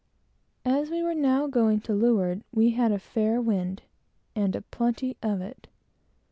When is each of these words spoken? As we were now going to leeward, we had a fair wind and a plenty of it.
As 0.65 0.89
we 0.89 1.03
were 1.03 1.13
now 1.13 1.45
going 1.45 1.79
to 1.81 1.93
leeward, 1.93 2.43
we 2.51 2.71
had 2.71 2.91
a 2.91 2.97
fair 2.97 3.39
wind 3.39 3.83
and 4.35 4.55
a 4.55 4.63
plenty 4.63 5.15
of 5.21 5.41
it. 5.41 5.67